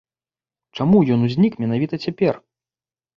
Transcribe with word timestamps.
Чаму 0.79 1.01
ён 1.15 1.25
узнік 1.27 1.53
менавіта 1.65 1.99
цяпер? 2.07 2.33